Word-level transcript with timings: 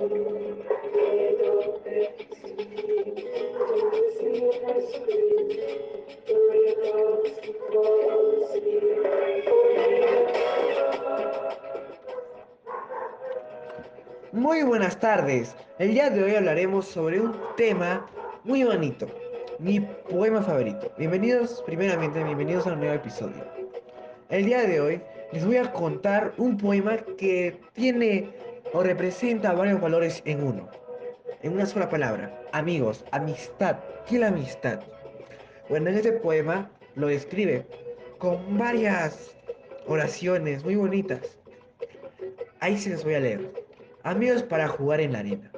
Muy 0.00 0.08
buenas 14.62 14.98
tardes. 14.98 15.54
El 15.78 15.90
día 15.90 16.08
de 16.08 16.24
hoy 16.24 16.34
hablaremos 16.34 16.86
sobre 16.86 17.20
un 17.20 17.36
tema 17.58 18.06
muy 18.44 18.64
bonito, 18.64 19.06
mi 19.58 19.80
poema 19.80 20.40
favorito. 20.40 20.90
Bienvenidos, 20.96 21.62
primeramente, 21.66 22.24
bienvenidos 22.24 22.66
a 22.66 22.72
un 22.72 22.80
nuevo 22.80 22.94
episodio. 22.94 23.44
El 24.30 24.46
día 24.46 24.62
de 24.62 24.80
hoy 24.80 25.02
les 25.32 25.44
voy 25.44 25.58
a 25.58 25.70
contar 25.70 26.32
un 26.38 26.56
poema 26.56 26.96
que 27.18 27.60
tiene 27.74 28.30
o 28.72 28.82
representa 28.82 29.52
varios 29.52 29.80
valores 29.80 30.22
en 30.24 30.42
uno, 30.42 30.68
en 31.42 31.52
una 31.52 31.66
sola 31.66 31.88
palabra. 31.88 32.40
Amigos, 32.52 33.04
amistad. 33.12 33.76
¿Qué 34.06 34.18
la 34.18 34.28
amistad? 34.28 34.80
Bueno, 35.68 35.90
en 35.90 35.96
este 35.96 36.12
poema 36.12 36.70
lo 36.94 37.08
describe 37.08 37.66
con 38.18 38.58
varias 38.58 39.36
oraciones 39.86 40.64
muy 40.64 40.76
bonitas. 40.76 41.38
Ahí 42.60 42.76
se 42.76 42.90
les 42.90 43.04
voy 43.04 43.14
a 43.14 43.20
leer. 43.20 43.52
Amigos 44.02 44.42
para 44.42 44.68
jugar 44.68 45.00
en 45.00 45.12
la 45.12 45.20
arena 45.20 45.50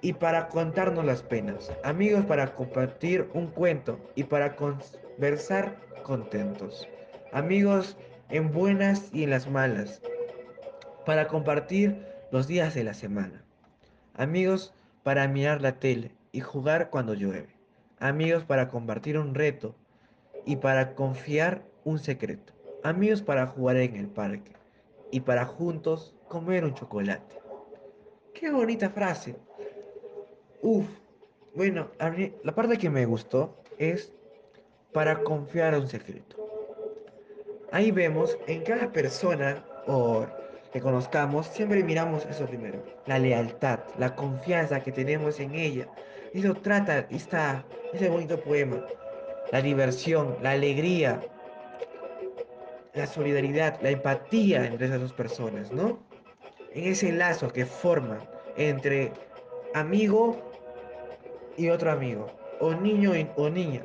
y 0.00 0.12
para 0.12 0.48
contarnos 0.48 1.04
las 1.04 1.22
penas. 1.22 1.72
Amigos 1.84 2.24
para 2.26 2.54
compartir 2.54 3.28
un 3.34 3.48
cuento 3.48 3.98
y 4.14 4.24
para 4.24 4.54
conversar 4.56 5.76
contentos. 6.02 6.88
Amigos 7.32 7.96
en 8.30 8.50
buenas 8.52 9.10
y 9.12 9.24
en 9.24 9.30
las 9.30 9.48
malas. 9.48 10.00
Para 11.04 11.26
compartir 11.26 12.06
los 12.30 12.46
días 12.46 12.74
de 12.74 12.84
la 12.84 12.94
semana. 12.94 13.42
Amigos 14.14 14.74
para 15.02 15.26
mirar 15.28 15.62
la 15.62 15.78
tele 15.78 16.12
y 16.32 16.40
jugar 16.40 16.90
cuando 16.90 17.14
llueve. 17.14 17.56
Amigos 17.98 18.44
para 18.44 18.68
compartir 18.68 19.18
un 19.18 19.34
reto 19.34 19.74
y 20.44 20.56
para 20.56 20.94
confiar 20.94 21.62
un 21.84 21.98
secreto. 21.98 22.52
Amigos 22.82 23.22
para 23.22 23.46
jugar 23.46 23.76
en 23.76 23.96
el 23.96 24.08
parque 24.08 24.52
y 25.10 25.20
para 25.20 25.46
juntos 25.46 26.14
comer 26.28 26.64
un 26.64 26.74
chocolate. 26.74 27.36
Qué 28.34 28.50
bonita 28.50 28.90
frase. 28.90 29.34
Uf. 30.62 30.86
Bueno, 31.54 31.88
la 32.44 32.54
parte 32.54 32.78
que 32.78 32.90
me 32.90 33.04
gustó 33.06 33.56
es 33.78 34.12
para 34.92 35.22
confiar 35.22 35.74
un 35.76 35.88
secreto. 35.88 36.36
Ahí 37.72 37.90
vemos 37.90 38.38
en 38.46 38.62
cada 38.62 38.92
persona 38.92 39.64
o 39.86 40.26
que 40.72 40.80
conozcamos, 40.80 41.46
siempre 41.46 41.82
miramos 41.82 42.26
eso 42.26 42.46
primero. 42.46 42.82
La 43.06 43.18
lealtad, 43.18 43.80
la 43.98 44.14
confianza 44.14 44.80
que 44.80 44.92
tenemos 44.92 45.40
en 45.40 45.54
ella. 45.54 45.88
Eso 46.34 46.54
trata 46.54 47.06
esta, 47.10 47.64
ese 47.92 48.08
bonito 48.08 48.38
poema. 48.40 48.84
La 49.50 49.62
diversión, 49.62 50.36
la 50.42 50.52
alegría, 50.52 51.20
la 52.94 53.06
solidaridad, 53.06 53.80
la 53.80 53.90
empatía 53.90 54.66
entre 54.66 54.86
esas 54.86 55.00
dos 55.00 55.12
personas, 55.12 55.72
¿no? 55.72 55.98
En 56.74 56.92
ese 56.92 57.12
lazo 57.12 57.50
que 57.50 57.64
forman 57.64 58.20
entre 58.56 59.12
amigo 59.74 60.52
y 61.56 61.70
otro 61.70 61.90
amigo, 61.90 62.30
o 62.60 62.74
niño 62.74 63.12
o 63.36 63.48
niña. 63.48 63.82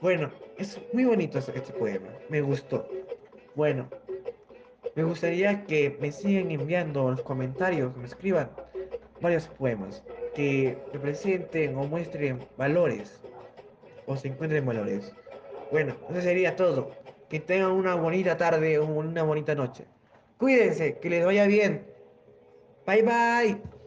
Bueno, 0.00 0.30
es 0.58 0.78
muy 0.92 1.04
bonito 1.04 1.38
este, 1.38 1.56
este 1.56 1.72
poema, 1.72 2.08
me 2.28 2.40
gustó. 2.40 2.88
Bueno, 3.54 3.88
me 4.98 5.04
gustaría 5.04 5.64
que 5.64 5.96
me 6.00 6.10
sigan 6.10 6.50
enviando 6.50 7.04
en 7.04 7.12
los 7.12 7.22
comentarios, 7.22 7.96
me 7.96 8.06
escriban 8.06 8.50
varios 9.20 9.46
poemas 9.46 10.02
que 10.34 10.76
representen 10.92 11.76
o 11.76 11.84
muestren 11.84 12.40
valores 12.56 13.20
o 14.06 14.16
se 14.16 14.26
encuentren 14.26 14.66
valores. 14.66 15.14
Bueno, 15.70 15.94
eso 16.10 16.20
sería 16.20 16.56
todo. 16.56 16.90
Que 17.28 17.38
tengan 17.38 17.70
una 17.70 17.94
bonita 17.94 18.36
tarde 18.36 18.76
o 18.80 18.86
una 18.86 19.22
bonita 19.22 19.54
noche. 19.54 19.84
Cuídense, 20.36 20.98
que 20.98 21.10
les 21.10 21.24
vaya 21.24 21.46
bien. 21.46 21.86
Bye 22.84 23.02
bye. 23.02 23.77